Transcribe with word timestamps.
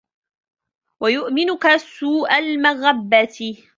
وَيُؤْمِنُك 1.01 1.65
سُوءَ 1.77 2.31
الْمَغَبَّةِ 2.39 3.63